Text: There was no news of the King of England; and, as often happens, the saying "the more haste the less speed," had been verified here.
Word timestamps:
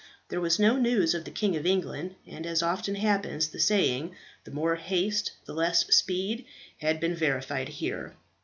There 0.29 0.41
was 0.41 0.57
no 0.57 0.77
news 0.79 1.13
of 1.13 1.25
the 1.25 1.29
King 1.29 1.55
of 1.55 1.63
England; 1.67 2.15
and, 2.25 2.47
as 2.47 2.63
often 2.63 2.95
happens, 2.95 3.49
the 3.49 3.59
saying 3.59 4.15
"the 4.45 4.49
more 4.49 4.73
haste 4.73 5.33
the 5.45 5.53
less 5.53 5.85
speed," 5.95 6.47
had 6.79 6.99
been 6.99 7.13
verified 7.13 7.69
here. 7.69 8.15